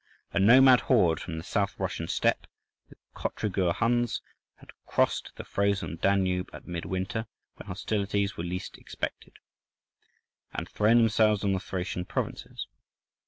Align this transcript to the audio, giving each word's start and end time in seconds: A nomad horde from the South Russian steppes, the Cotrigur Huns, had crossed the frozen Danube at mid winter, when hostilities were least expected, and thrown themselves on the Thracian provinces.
A 0.33 0.39
nomad 0.39 0.79
horde 0.79 1.19
from 1.19 1.37
the 1.37 1.43
South 1.43 1.79
Russian 1.79 2.07
steppes, 2.07 2.49
the 2.89 2.95
Cotrigur 3.13 3.71
Huns, 3.71 4.23
had 4.55 4.71
crossed 4.87 5.31
the 5.35 5.43
frozen 5.43 5.97
Danube 5.97 6.49
at 6.53 6.65
mid 6.67 6.85
winter, 6.85 7.27
when 7.57 7.67
hostilities 7.67 8.35
were 8.35 8.43
least 8.43 8.79
expected, 8.79 9.33
and 10.53 10.67
thrown 10.67 10.97
themselves 10.97 11.43
on 11.43 11.53
the 11.53 11.59
Thracian 11.59 12.05
provinces. 12.05 12.65